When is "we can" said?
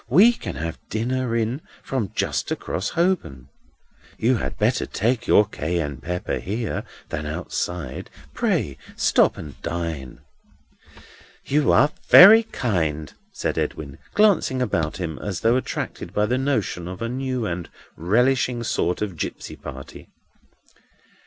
0.09-0.55